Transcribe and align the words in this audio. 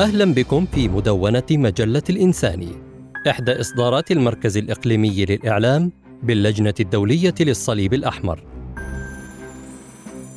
أهلا 0.00 0.34
بكم 0.34 0.66
في 0.66 0.88
مدونة 0.88 1.42
مجلة 1.50 2.02
الإنساني 2.10 2.72
إحدى 3.28 3.60
إصدارات 3.60 4.10
المركز 4.10 4.56
الإقليمي 4.56 5.24
للإعلام 5.24 5.92
باللجنة 6.22 6.74
الدولية 6.80 7.34
للصليب 7.40 7.94
الأحمر. 7.94 8.42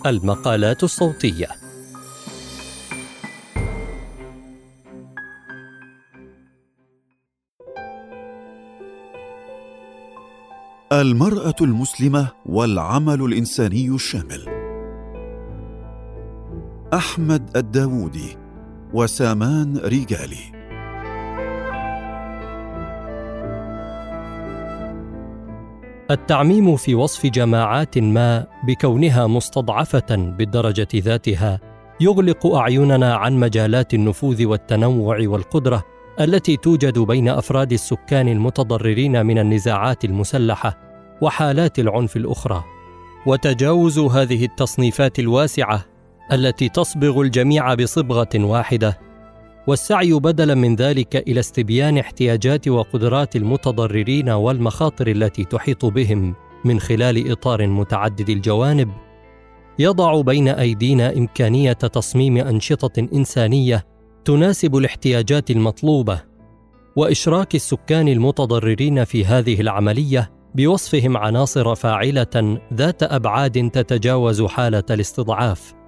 المقالات 0.06 0.84
الصوتية. 0.84 1.48
المرأة 10.92 11.56
المسلمة 11.62 12.28
والعمل 12.46 13.22
الإنساني 13.22 13.90
الشامل. 13.90 14.46
أحمد 16.94 17.58
الداوودي. 17.58 18.43
وسامان 18.94 19.78
ريجالي. 19.78 20.54
التعميم 26.12 26.76
في 26.76 26.96
وصف 26.96 27.26
جماعات 27.26 27.98
ما 27.98 28.48
بكونها 28.68 29.28
مستضعفة 29.28 30.16
بالدرجة 30.16 30.88
ذاتها 30.96 31.60
يغلق 32.00 32.46
أعيننا 32.46 33.16
عن 33.16 33.34
مجالات 33.34 33.94
النفوذ 33.94 34.46
والتنوع 34.46 35.18
والقدرة 35.28 35.84
التي 36.20 36.58
توجد 36.58 37.00
بين 37.00 37.30
أفراد 37.30 37.74
السكان 37.74 38.28
المتضررين 38.28 39.26
من 39.26 39.40
النزاعات 39.40 40.06
المسلحة 40.06 40.78
وحالات 41.22 41.80
العنف 41.80 42.18
الأخرى. 42.18 42.64
وتجاوز 43.26 44.00
هذه 44.00 44.46
التصنيفات 44.46 45.20
الواسعة 45.20 45.93
التي 46.36 46.70
تصبغ 46.70 47.22
الجميع 47.22 47.74
بصبغة 47.74 48.30
واحدة 48.36 49.00
والسعي 49.68 50.14
بدلا 50.14 50.56
من 50.56 50.76
ذلك 50.76 51.16
إلى 51.16 51.40
استبيان 51.40 51.98
احتياجات 51.98 52.68
وقدرات 52.68 53.36
المتضررين 53.36 54.30
والمخاطر 54.30 55.08
التي 55.08 55.44
تحيط 55.44 55.86
بهم 55.86 56.36
من 56.66 56.80
خلال 56.80 57.32
إطار 57.32 57.68
متعدد 57.68 58.30
الجوانب. 58.30 58.92
يضع 59.80 60.22
بين 60.22 60.48
أيدينا 60.48 61.14
إمكانية 61.14 61.74
تصميم 61.74 62.38
أنشطة 62.38 63.08
إنسانية 63.14 63.86
تناسب 64.26 64.76
الاحتياجات 64.76 65.52
المطلوبة 65.52 66.22
وإشراك 66.96 67.56
السكان 67.56 68.08
المتضررين 68.08 69.04
في 69.04 69.26
هذه 69.26 69.62
العملية 69.62 70.32
بوصفهم 70.56 71.18
عناصر 71.18 71.76
فاعلة 71.76 72.60
ذات 72.74 73.04
أبعاد 73.04 73.70
تتجاوز 73.70 74.42
حالة 74.42 74.84
الاستضعاف. 74.90 75.83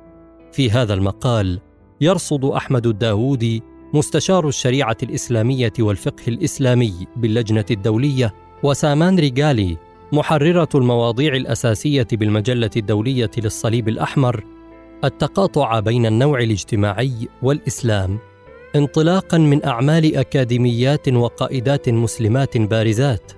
في 0.56 0.72
هذا 0.72 0.94
المقال 0.94 1.60
يرصد 2.02 2.46
أحمد 2.46 2.88
الداوودي 2.88 3.64
مستشار 3.94 4.48
الشريعة 4.48 4.98
الإسلامية 5.04 5.74
والفقه 5.80 6.24
الإسلامي 6.28 6.94
باللجنة 7.16 7.66
الدولية 7.72 8.34
وسامان 8.64 9.20
ريغالي 9.20 9.78
محررة 10.12 10.70
المواضيع 10.76 11.36
الأساسية 11.36 12.08
بالمجلة 12.12 12.70
الدولية 12.78 13.32
للصليب 13.38 13.90
الأحمر 13.90 14.44
التقاطع 15.04 15.80
بين 15.80 16.06
النوع 16.06 16.40
الاجتماعي 16.40 17.28
والإسلام 17.42 18.20
انطلاقا 18.76 19.38
من 19.38 19.66
أعمال 19.66 20.16
أكاديميات 20.16 21.10
وقائدات 21.10 21.90
مسلمات 21.90 22.58
بارزات 22.58 23.32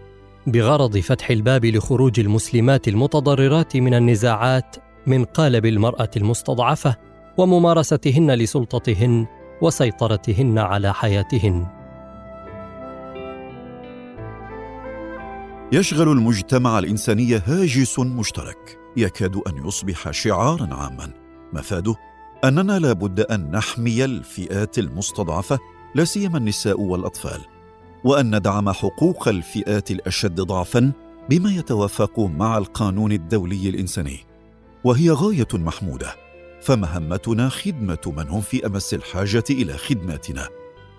بغرض 0.48 0.98
فتح 0.98 1.30
الباب 1.30 1.66
لخروج 1.66 2.20
المسلمات 2.20 2.88
المتضررات 2.88 3.78
من 3.78 3.94
النزاعات 3.94 4.76
من 5.08 5.26
قالب 5.26 5.66
المرأة 5.66 6.10
المستضعفة 6.18 7.07
وممارستهن 7.38 8.32
لسلطتهن 8.32 9.28
وسيطرتهن 9.62 10.58
على 10.58 10.94
حياتهن. 10.94 11.68
يشغل 15.72 16.12
المجتمع 16.12 16.80
الإنساني 16.80 17.36
هاجس 17.36 18.00
مشترك. 18.00 18.80
يكاد 18.98 19.36
أن 19.36 19.68
يصبح 19.68 20.12
شعارا 20.12 20.74
عاما. 20.74 21.10
مفاده 21.54 21.96
أننا 22.44 22.80
لا 22.80 22.94
بد 22.94 23.20
أن 23.20 23.52
نحمي 23.52 24.06
الفئات 24.06 24.80
المستضعفة 24.80 25.60
لا 25.96 26.04
سيما 26.04 26.38
النساء 26.38 26.82
والأطفال. 26.82 27.42
وأن 28.04 28.36
ندعم 28.36 28.72
حقوق 28.72 29.28
الفئات 29.28 29.92
الأشد 29.92 30.42
ضعفا 30.42 30.92
بما 31.30 31.52
يتوافق 31.52 32.20
مع 32.20 32.58
القانون 32.58 33.12
الدولي 33.12 33.70
الإنساني. 33.70 34.20
وهي 34.84 35.12
غاية 35.12 35.48
محمودة. 35.54 36.27
فمهمتنا 36.68 37.50
خدمة 37.50 38.14
من 38.18 38.28
هم 38.30 38.42
في 38.42 38.66
أمس 38.66 38.94
الحاجة 38.94 39.44
إلى 39.50 39.74
خدماتنا 39.74 40.50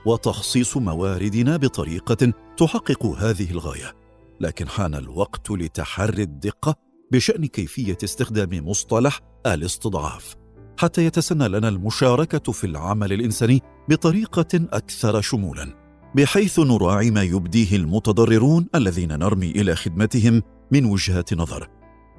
وتخصيص 0.06 0.76
مواردنا 0.76 1.56
بطريقة 1.56 2.32
تحقق 2.56 3.06
هذه 3.06 3.50
الغاية. 3.50 3.94
لكن 4.40 4.68
حان 4.68 4.94
الوقت 4.94 5.50
لتحري 5.50 6.22
الدقة 6.22 6.74
بشأن 7.12 7.46
كيفية 7.46 7.98
استخدام 8.04 8.68
مصطلح 8.68 9.20
الاستضعاف 9.46 10.36
حتى 10.78 11.04
يتسنى 11.06 11.48
لنا 11.48 11.68
المشاركة 11.68 12.52
في 12.52 12.64
العمل 12.64 13.12
الإنساني 13.12 13.62
بطريقة 13.88 14.54
أكثر 14.54 15.20
شمولا 15.20 15.74
بحيث 16.14 16.58
نراعي 16.58 17.10
ما 17.10 17.22
يبديه 17.22 17.76
المتضررون 17.76 18.66
الذين 18.74 19.18
نرمي 19.18 19.50
إلى 19.50 19.76
خدمتهم 19.76 20.42
من 20.72 20.84
وجهات 20.84 21.34
نظر. 21.34 21.68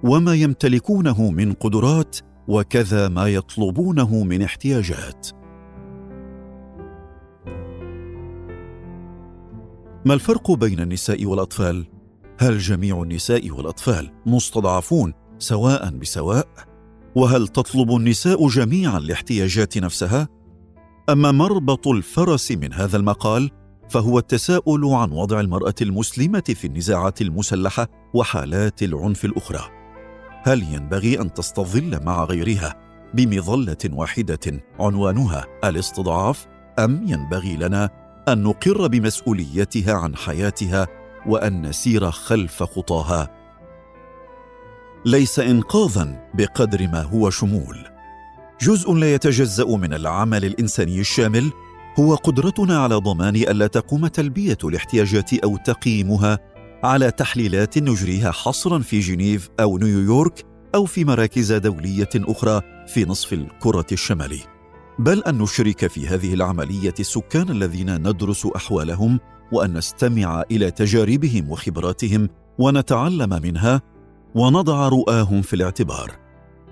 وما 0.04 0.36
يمتلكونه 0.36 1.32
من 1.32 1.54
قدرات 1.54 2.18
وكذا 2.50 3.08
ما 3.08 3.28
يطلبونه 3.28 4.24
من 4.24 4.42
احتياجات. 4.42 5.28
ما 10.06 10.14
الفرق 10.14 10.52
بين 10.52 10.80
النساء 10.80 11.26
والأطفال؟ 11.26 11.88
هل 12.40 12.58
جميع 12.58 13.02
النساء 13.02 13.52
والأطفال 13.52 14.12
مستضعفون 14.26 15.14
سواء 15.40 15.90
بسواء؟ 15.90 16.48
وهل 17.16 17.48
تطلب 17.48 17.92
النساء 17.92 18.48
جميعا 18.48 18.98
الاحتياجات 18.98 19.78
نفسها؟ 19.78 20.28
أما 21.10 21.32
مربط 21.32 21.88
الفرس 21.88 22.52
من 22.52 22.74
هذا 22.74 22.98
المقال 22.98 23.52
فهو 23.90 24.20
التساؤل 24.20 24.86
عن 24.86 25.12
وضع 25.12 25.40
المرأة 25.40 25.76
المسلمة 25.82 26.44
في 26.48 26.68
النزاعات 26.68 27.22
المسلحة 27.22 27.88
وحالات 28.14 28.84
العنف 28.84 29.26
الأخرى. 29.26 29.79
هل 30.44 30.64
ينبغي 30.64 31.22
أن 31.22 31.34
تستظل 31.34 32.04
مع 32.04 32.24
غيرها 32.24 32.76
بمظلة 33.14 33.78
واحدة 33.94 34.62
عنوانها 34.80 35.46
الاستضعاف؟ 35.64 36.46
أم 36.80 37.04
ينبغي 37.08 37.56
لنا 37.56 37.90
أن 38.28 38.44
نقر 38.44 38.88
بمسؤوليتها 38.88 39.94
عن 39.94 40.16
حياتها 40.16 40.88
وأن 41.26 41.62
نسير 41.62 42.12
خلف 42.12 42.64
خطاها؟ 42.64 43.30
ليس 45.06 45.40
انقاذا 45.40 46.30
بقدر 46.34 46.88
ما 46.88 47.02
هو 47.02 47.30
شمول. 47.30 47.78
جزء 48.62 48.94
لا 48.94 49.14
يتجزأ 49.14 49.66
من 49.66 49.94
العمل 49.94 50.46
الإنساني 50.46 51.00
الشامل 51.00 51.52
هو 52.00 52.16
قدرتنا 52.16 52.80
على 52.80 52.96
ضمان 52.96 53.36
الا 53.36 53.68
تقوم 53.68 54.08
تلبية 54.08 54.58
الاحتياجات 54.64 55.34
أو 55.34 55.58
تقييمها 55.58 56.40
على 56.84 57.12
تحليلات 57.12 57.78
نجريها 57.78 58.32
حصرا 58.32 58.80
في 58.80 59.00
جنيف 59.00 59.50
أو 59.60 59.78
نيويورك 59.78 60.46
أو 60.76 60.86
في 60.86 61.06
مراكز 61.06 61.54
دولية 61.54 62.10
أخرى 62.16 62.62
في 62.88 63.06
نصف 63.06 63.34
الكرة 63.34 63.86
الشمالي. 63.92 64.40
بل 65.00 65.24
أن 65.24 65.38
نشرك 65.38 65.88
في 65.88 66.08
هذه 66.08 66.34
العملية 66.34 66.94
السكان 67.00 67.50
الذين 67.50 67.96
ندرس 67.96 68.46
أحوالهم 68.56 69.20
وأن 69.52 69.74
نستمع 69.74 70.44
إلى 70.52 70.72
تجاربهم 70.72 71.52
وخبراتهم 71.52 72.30
ونتعلم 72.60 73.42
منها 73.44 73.82
ونضع 74.36 74.88
رؤاهم 74.88 75.42
في 75.42 75.56
الاعتبار. 75.56 76.12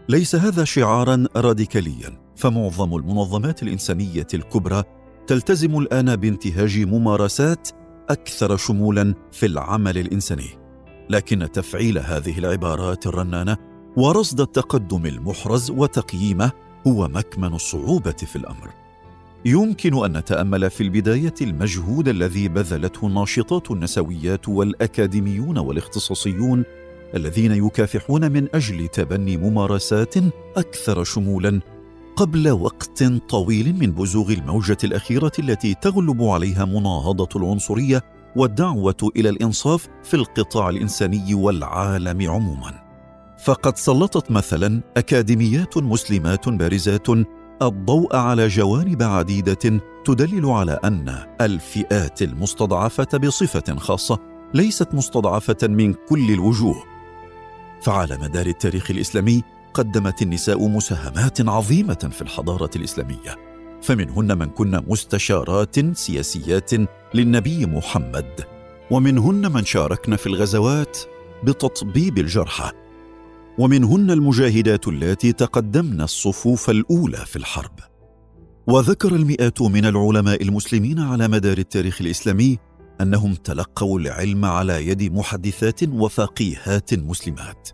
ليس 0.09 0.35
هذا 0.35 0.63
شعارا 0.63 1.27
راديكاليا 1.35 2.19
فمعظم 2.35 2.95
المنظمات 2.95 3.63
الإنسانية 3.63 4.27
الكبرى 4.33 4.83
تلتزم 5.27 5.77
الآن 5.77 6.15
بانتهاج 6.15 6.79
ممارسات 6.79 7.69
أكثر 8.09 8.57
شمولا 8.57 9.13
في 9.31 9.45
العمل 9.45 9.97
الإنساني. 9.97 10.49
لكن 11.09 11.51
تفعيل 11.51 11.97
هذه 11.97 12.39
العبارات 12.39 13.07
الرنانة 13.07 13.57
ورصد 13.97 14.41
التقدم 14.41 15.05
المحرز 15.05 15.71
وتقييمه 15.71 16.51
هو 16.87 17.07
مكمن 17.07 17.53
الصعوبة 17.53 18.11
في 18.11 18.35
الأمر. 18.35 18.69
يمكن 19.45 20.05
أن 20.05 20.17
نتأمل 20.17 20.69
في 20.69 20.81
البداية 20.83 21.33
المجهود 21.41 22.07
الذي 22.07 22.47
بذلته 22.47 23.07
الناشطات 23.07 23.71
النسويات 23.71 24.49
والأكاديميون 24.49 25.57
والاختصاصيون 25.57 26.63
الذين 27.15 27.51
يكافحون 27.51 28.31
من 28.31 28.47
أجل 28.55 28.87
تبني 28.87 29.37
ممارسات 29.37 30.13
أكثر 30.57 31.03
شمولا 31.03 31.61
قبل 32.17 32.51
وقت 32.51 33.03
طويل 33.03 33.75
من 33.79 33.91
بزوغ 33.91 34.31
الموجة 34.31 34.77
الأخيرة 34.83 35.31
التي 35.39 35.73
تغلب 35.73 36.23
عليها 36.23 36.65
مناهضة 36.65 37.29
العنصرية 37.35 38.03
والدعوة 38.35 39.11
إلى 39.15 39.29
الإنصاف 39.29 39.87
في 40.03 40.13
القطاع 40.13 40.69
الإنساني 40.69 41.33
والعالم 41.33 42.31
عموما. 42.31 42.83
فقد 43.43 43.77
سلطت 43.77 44.31
مثلا 44.31 44.81
أكاديميات 44.97 45.77
مسلمات 45.77 46.49
بارزات 46.49 47.07
الضوء 47.61 48.15
على 48.15 48.47
جوانب 48.47 49.03
عديدة 49.03 49.81
تدلل 50.05 50.45
على 50.45 50.79
أن 50.83 51.25
الفئات 51.41 52.21
المستضعفة 52.21 53.17
بصفة 53.17 53.75
خاصة 53.75 54.19
ليست 54.53 54.93
مستضعفة 54.93 55.67
من 55.67 55.93
كل 55.93 56.31
الوجوه. 56.31 56.83
فعلى 57.81 58.17
مدار 58.17 58.45
التاريخ 58.45 58.91
الإسلامي 58.91 59.43
قدمت 59.77 60.21
النساء 60.21 60.67
مساهمات 60.67 61.49
عظيمة 61.49 62.09
في 62.11 62.21
الحضارة 62.21 62.69
الإسلامية. 62.75 63.35
فمنهن 63.81 64.37
من 64.37 64.45
كن 64.45 64.81
مستشارات 64.87 65.97
سياسيات 65.97 66.71
للنبي 67.13 67.65
محمد. 67.65 68.45
ومنهن 68.91 69.51
من 69.51 69.65
شاركن 69.65 70.15
في 70.15 70.27
الغزوات 70.27 70.97
بتطبيب 71.43 72.17
الجرحى. 72.17 72.71
ومنهن 73.59 74.11
المجاهدات 74.11 74.87
اللاتي 74.87 75.33
تقدمن 75.33 76.01
الصفوف 76.01 76.69
الأولى 76.69 77.25
في 77.25 77.35
الحرب. 77.35 77.79
وذكر 78.67 79.15
المئات 79.15 79.61
من 79.61 79.85
العلماء 79.85 80.43
المسلمين 80.43 80.99
على 80.99 81.27
مدار 81.27 81.57
التاريخ 81.57 82.01
الإسلامي 82.01 82.57
أنهم 83.01 83.33
تلقوا 83.33 83.99
العلم 83.99 84.45
على 84.45 84.87
يد 84.87 85.13
محدثات 85.13 85.83
وفقيهات 85.83 86.93
مسلمات. 86.93 87.69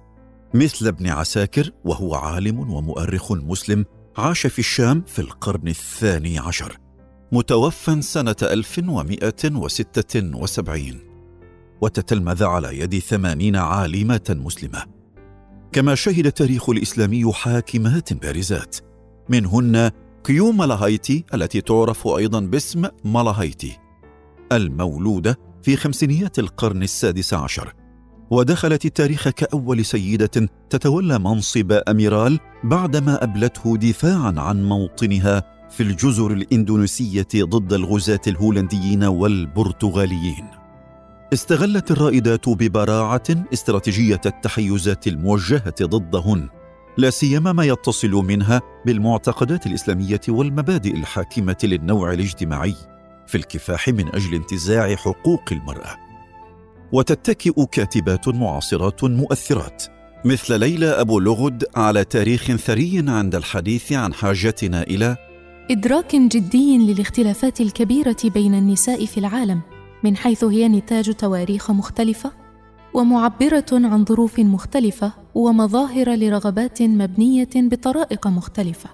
مثل 0.54 0.88
ابن 0.88 1.08
عساكر 1.08 1.72
وهو 1.86 2.16
عالم 2.16 2.60
ومؤرخ 2.60 3.32
مسلم 3.32 3.86
عاش 4.18 4.48
في 4.48 4.60
الشام 4.60 5.04
في 5.08 5.20
القرن 5.20 5.68
الثاني 5.68 6.40
عشر 6.40 6.78
متوفى 7.32 8.02
سنة 8.02 8.36
1176 8.42 11.00
وتتلمذ 11.82 12.44
على 12.44 12.80
يد 12.80 13.00
ثمانين 13.00 13.56
عالمة 13.56 14.22
مسلمة. 14.30 14.84
كما 15.72 15.96
شهد 15.96 16.26
التاريخ 16.26 16.70
الإسلامي 16.70 17.34
حاكمات 17.34 18.14
بارزات 18.14 18.78
منهن 19.30 19.92
كيو 20.24 20.52
مالاهايتي 20.52 21.26
التي 21.34 21.62
تعرف 21.62 22.08
أيضا 22.08 22.40
باسم 22.40 22.86
مالاهايتي 23.04 23.78
المولودة 24.52 25.40
في 25.64 25.76
خمسينيات 25.76 26.40
القرن 26.40 26.84
السادس 26.84 27.34
عشر. 27.34 27.74
ودخلت 28.34 28.86
التاريخ 28.86 29.30
كأول 29.30 29.86
سيدة 29.86 30.50
تتولى 30.70 31.20
منصب 31.20 31.72
أميرال 31.72 32.40
بعدما 32.64 33.24
أبلته 33.24 33.78
دفاعا 33.78 34.34
عن 34.38 34.64
موطنها 34.64 35.44
في 35.70 35.84
الجزر 35.84 36.32
الإندونيسية 36.32 37.28
ضد 37.36 37.74
الغزاة 37.74 38.22
الهولنديين 38.28 39.04
والبرتغاليين. 39.04 40.46
استغلت 41.34 41.92
الرائدات 41.92 42.50
ببراعة 42.50 43.24
استراتيجية 43.54 44.22
التحيزات 44.26 45.08
الموجهة 45.08 45.76
ضدهن، 45.82 46.50
لا 46.98 47.10
سيما 47.10 47.52
ما 47.52 47.64
يتصل 47.66 48.12
منها 48.12 48.62
بالمعتقدات 48.86 49.68
الإسلامية 49.68 50.22
والمبادئ 50.30 50.96
الحاكمة 50.96 51.58
للنوع 51.64 52.14
الاجتماعي 52.14 52.76
في 53.28 53.38
الكفاح 53.38 53.88
من 53.90 54.08
أجل 54.16 54.34
انتزاع 54.34 54.96
حقوق 54.96 55.44
المرأة. 55.52 56.13
وتتكئ 56.94 57.66
كاتبات 57.72 58.28
معاصرات 58.28 59.04
مؤثرات 59.04 59.84
مثل 60.26 60.60
ليلى 60.60 60.86
أبو 60.86 61.20
لغد 61.20 61.64
على 61.76 62.04
تاريخ 62.06 62.56
ثري 62.56 63.04
عند 63.08 63.36
الحديث 63.36 63.94
عن 63.94 64.14
حاجتنا 64.14 64.82
إلى 64.82 65.18
إدراك 65.72 66.16
جدي 66.16 66.78
للاختلافات 66.78 67.62
الكبيرة 67.62 68.18
بين 68.24 68.56
النساء 68.56 69.06
في 69.06 69.18
العالم 69.18 69.62
من 70.04 70.18
حيث 70.18 70.44
هي 70.44 70.68
نتاج 70.68 71.14
تواريخ 71.14 71.72
مختلفة 71.72 72.32
ومعبرة 72.94 73.66
عن 73.72 74.06
ظروف 74.06 74.40
مختلفة 74.40 75.12
ومظاهر 75.36 76.16
لرغبات 76.16 76.82
مبنية 76.82 77.50
بطرائق 77.56 78.28
مختلفة. 78.28 78.90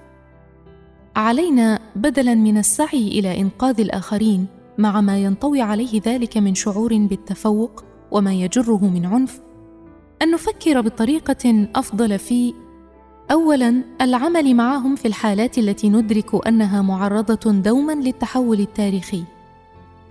علينا 1.15 1.79
بدلا 1.95 2.35
من 2.35 2.57
السعي 2.57 3.07
إلى 3.07 3.41
إنقاذ 3.41 3.79
الآخرين 3.79 4.47
مع 4.77 5.01
ما 5.01 5.17
ينطوي 5.17 5.61
عليه 5.61 6.01
ذلك 6.05 6.37
من 6.37 6.55
شعور 6.55 6.97
بالتفوق 6.97 7.88
وما 8.11 8.33
يجره 8.33 8.87
من 8.87 9.05
عنف 9.05 9.39
أن 10.21 10.31
نفكر 10.31 10.81
بطريقة 10.81 11.67
أفضل 11.75 12.19
في 12.19 12.53
اولا 13.31 13.83
العمل 14.01 14.55
معهم 14.55 14.95
في 14.95 15.07
الحالات 15.07 15.57
التي 15.57 15.89
ندرك 15.89 16.47
أنها 16.47 16.81
معرضة 16.81 17.51
دوما 17.51 17.93
للتحول 17.93 18.59
التاريخي 18.59 19.23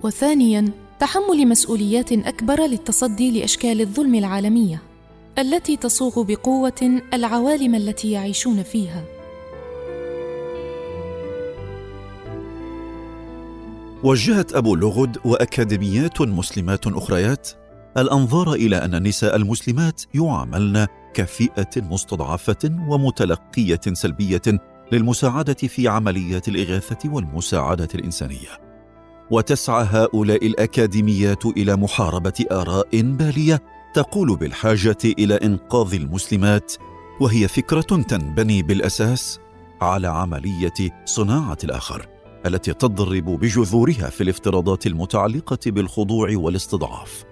وثانيا 0.03 0.71
تحمل 1.01 1.49
مسؤوليات 1.49 2.13
أكبر 2.13 2.61
للتصدي 2.61 3.41
لأشكال 3.41 3.81
الظلم 3.81 4.15
العالمية 4.15 4.83
التي 5.39 5.77
تصوغ 5.77 6.23
بقوة 6.23 7.01
العوالم 7.15 7.75
التي 7.75 8.11
يعيشون 8.11 8.63
فيها. 8.63 9.05
وجهت 14.05 14.53
أبو 14.53 14.75
لغد 14.75 15.19
وأكاديميات 15.25 16.21
مسلمات 16.21 16.87
أخريات 16.87 17.49
الأنظار 18.01 18.53
إلى 18.53 18.77
أن 18.77 18.95
النساء 18.95 19.37
المسلمات 19.37 20.03
يعاملن 20.15 20.87
كفئة 21.15 21.71
مستضعفة 21.77 22.77
ومتلقية 22.89 23.81
سلبية 23.93 24.43
للمساعدة 24.93 25.55
في 25.55 25.89
عمليات 25.89 26.49
الإغاثة 26.49 27.13
والمساعدة 27.13 27.89
الإنسانية. 27.95 28.69
وتسعى 29.31 29.87
هؤلاء 29.91 30.47
الأكاديميات 30.47 31.47
إلى 31.47 31.77
محاربة 31.77 32.45
آراء 32.53 33.03
بالية 33.03 33.63
تقول 33.95 34.37
بالحاجة 34.37 34.99
إلى 35.05 35.35
إنقاذ 35.35 35.95
المسلمات 35.95 36.73
وهي 37.21 37.49
فكرة 37.49 37.81
تنبني 37.81 38.63
بالأساس 38.63 39.41
على 39.81 40.09
عملية 40.09 41.05
صناعة 41.05 41.59
الآخر 41.65 42.09
التي 42.47 42.73
تضرب 42.73 43.25
بجذورها 43.25 44.11
في 44.11 44.21
الافتراضات 44.21 44.87
المتعلقة 44.87 45.59
بالخضوع 45.67 46.31
والاستضعاف. 46.35 47.25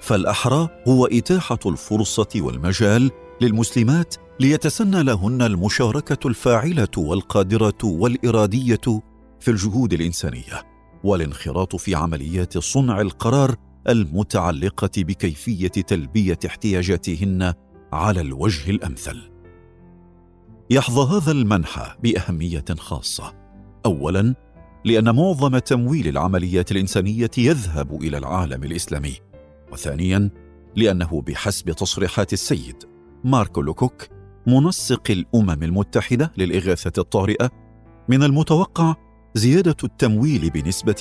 فالأحرى 0.00 0.68
هو 0.88 1.06
إتاحة 1.06 1.58
الفرصة 1.66 2.28
والمجال 2.36 3.10
للمسلمات 3.40 4.14
ليتسنى 4.40 5.02
لهن 5.02 5.42
المشاركة 5.42 6.28
الفاعلة 6.28 6.88
والقادرة 6.96 7.78
والإرادية 7.84 9.02
في 9.40 9.50
الجهود 9.50 9.92
الإنسانية 9.92 10.66
والانخراط 11.04 11.76
في 11.76 11.94
عمليات 11.94 12.58
صنع 12.58 13.00
القرار 13.00 13.56
المتعلقة 13.88 14.90
بكيفية 14.96 15.68
تلبية 15.68 16.38
احتياجاتهن 16.46 17.54
على 17.92 18.20
الوجه 18.20 18.70
الأمثل. 18.70 19.30
يحظى 20.70 21.16
هذا 21.16 21.32
المنحى 21.32 21.94
بأهمية 22.02 22.64
خاصة. 22.78 23.34
اولا 23.86 24.34
لأن 24.84 25.14
معظم 25.16 25.58
تمويل 25.58 26.08
العمليات 26.08 26.72
الإنسانية 26.72 27.30
يذهب 27.38 28.02
إلى 28.02 28.18
العالم 28.18 28.64
الإسلامي 28.64 29.29
وثانيا 29.72 30.30
لأنه 30.76 31.22
بحسب 31.26 31.70
تصريحات 31.70 32.32
السيد 32.32 32.76
ماركو 33.24 33.62
لوكوك 33.62 34.08
منسق 34.46 35.10
الأمم 35.10 35.62
المتحدة 35.62 36.32
للإغاثة 36.36 36.92
الطارئة 36.98 37.50
من 38.08 38.22
المتوقع 38.22 38.94
زيادة 39.34 39.76
التمويل 39.84 40.50
بنسبة 40.50 40.94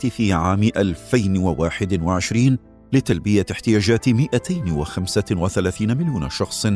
40% 0.00 0.08
في 0.08 0.32
عام 0.32 0.62
2021 0.62 2.58
لتلبية 2.92 3.46
احتياجات 3.50 4.08
235 4.08 5.96
مليون 5.96 6.30
شخص 6.30 6.66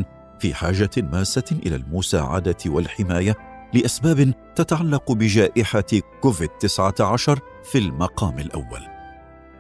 في 0.41 0.55
حاجة 0.55 0.91
ماسة 0.97 1.45
إلى 1.67 1.77
المساعدة 1.77 2.57
والحماية 2.67 3.37
لأسباب 3.75 4.35
تتعلق 4.57 5.13
بجائحة 5.13 5.85
كوفيد 6.21 6.49
19 6.49 7.41
في 7.65 7.79
المقام 7.79 8.39
الأول. 8.39 8.81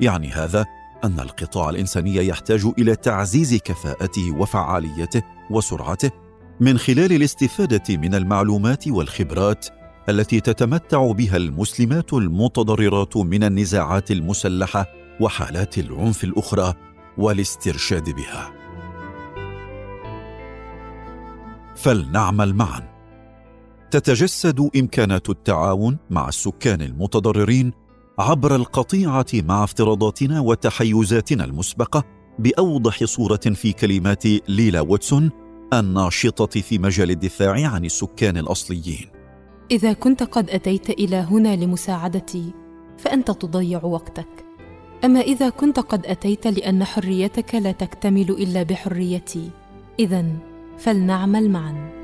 يعني 0.01 0.29
هذا 0.29 0.67
أن 1.05 1.21
القطاع 1.21 1.71
الإنساني 1.71 2.27
يحتاج 2.27 2.73
إلى 2.79 2.97
تعزيز 2.97 3.55
كفاءته 3.55 4.37
وفعاليته 4.37 5.23
وسرعته. 5.51 6.11
من 6.61 6.79
خلال 6.79 7.13
الاستفادة 7.13 7.97
من 7.97 8.15
المعلومات 8.15 8.89
والخبرات 8.89 9.67
التي 10.09 10.41
تتمتع 10.41 11.13
بها 11.13 11.37
المسلمات 11.37 12.13
المتضررات 12.13 13.17
من 13.17 13.45
النزاعات 13.45 14.11
المسلحة 14.11 14.87
وحالات 15.21 15.79
العنف 15.79 16.25
الأخرى 16.25 16.75
والاسترشاد 17.19 18.11
بها. 18.11 18.53
فلنعمل 21.77 22.55
معا. 22.55 22.93
تتجسد 23.91 24.71
إمكانات 24.77 25.31
التعاون 25.31 25.99
مع 26.11 26.29
السكان 26.29 26.83
المتضررين 26.83 27.73
عبر 28.19 28.57
القطيعة 28.57 29.27
مع 29.35 29.65
افتراضاتنا 29.65 30.41
وتحيزاتنا 30.41 31.45
المسبقة 31.45 32.05
بأوضح 32.39 33.05
صورة 33.05 33.37
في 33.37 33.73
كلمات 33.73 34.25
ليلا 34.49 34.81
واتسون 34.81 35.31
الناشطة 35.73 36.61
في 36.61 36.79
مجال 36.79 37.11
الدفاع 37.11 37.69
عن 37.69 37.85
السكان 37.85 38.37
الأصليين. 38.37 39.09
إذا 39.71 39.93
كنت 39.93 40.23
قد 40.23 40.51
أتيت 40.51 40.91
إلى 40.91 41.17
هنا 41.17 41.57
لمساعدتي 41.57 42.53
فأنت 42.99 43.31
تضيع 43.31 43.85
وقتك. 43.85 44.45
أما 45.05 45.21
إذا 45.21 45.49
كنت 45.49 45.81
قد 45.81 46.07
أتيت 46.07 46.47
لأن 46.47 46.85
حريتك 46.85 47.55
لا 47.55 47.73
تكتمل 47.73 48.31
إلا 48.31 48.63
بحريتي 48.63 49.51
اذا 49.99 50.25
فلنعمل 50.79 51.51
معا. 51.51 52.02